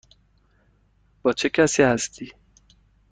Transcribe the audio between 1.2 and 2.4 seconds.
با چه کسی هستی؟